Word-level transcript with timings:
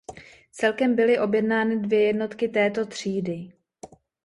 Celkem 0.51 0.95
byly 0.95 1.19
objednány 1.19 1.79
dvě 1.79 2.01
jednotky 2.01 2.47
této 2.47 2.85
třídy. 2.85 3.51